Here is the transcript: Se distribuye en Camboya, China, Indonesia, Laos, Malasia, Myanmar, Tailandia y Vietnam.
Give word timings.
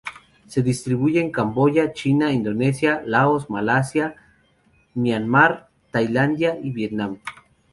Se 0.47 0.63
distribuye 0.63 1.21
en 1.21 1.29
Camboya, 1.29 1.93
China, 1.93 2.33
Indonesia, 2.33 3.03
Laos, 3.05 3.51
Malasia, 3.51 4.15
Myanmar, 4.95 5.69
Tailandia 5.91 6.57
y 6.59 6.71
Vietnam. 6.71 7.19